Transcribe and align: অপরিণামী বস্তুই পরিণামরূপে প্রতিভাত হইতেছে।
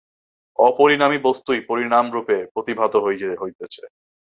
অপরিণামী 0.59 1.17
বস্তুই 1.19 1.59
পরিণামরূপে 1.61 2.37
প্রতিভাত 2.53 2.93
হইতেছে। 3.03 3.83